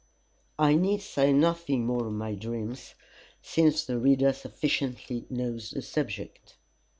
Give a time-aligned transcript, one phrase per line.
[0.57, 2.95] I need say nothing more of my dreams,
[3.39, 6.57] since the reader sufficiently knows the subject.